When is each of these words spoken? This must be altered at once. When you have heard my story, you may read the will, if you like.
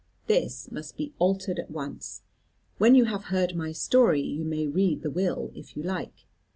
This 0.25 0.71
must 0.71 0.97
be 0.97 1.13
altered 1.19 1.59
at 1.59 1.69
once. 1.69 2.23
When 2.79 2.95
you 2.95 3.05
have 3.05 3.25
heard 3.25 3.55
my 3.55 3.71
story, 3.71 4.23
you 4.23 4.43
may 4.43 4.65
read 4.65 5.03
the 5.03 5.11
will, 5.11 5.51
if 5.53 5.77
you 5.77 5.83
like. 5.83 6.25